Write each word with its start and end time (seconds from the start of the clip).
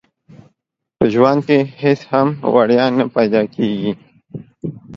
په 0.97 1.05
ژوند 1.13 1.39
کې 1.47 1.57
هيڅ 1.81 1.99
هم 2.11 2.27
وړيا 2.53 2.85
نه 2.97 3.05
پيدا 3.15 3.41
کيږي. 3.55 3.91